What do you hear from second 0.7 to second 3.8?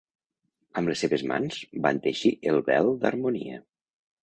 Amb les seves mans van teixir el vel d'Harmonia.